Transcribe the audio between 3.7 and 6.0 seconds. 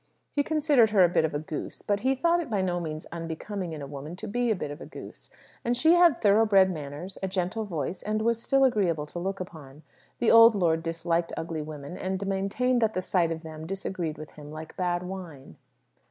in a woman to be a bit of a goose. And she